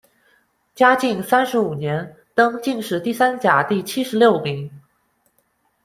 [0.73, 4.71] 嘉靖三十五年，登进士第三甲第七十六名。